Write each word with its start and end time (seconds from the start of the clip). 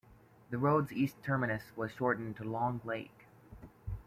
The 0.49 0.57
road's 0.57 0.91
east 0.91 1.21
terminus 1.21 1.73
was 1.77 1.91
shortened 1.91 2.35
to 2.37 2.43
Long 2.43 2.81
Lake. 2.83 3.27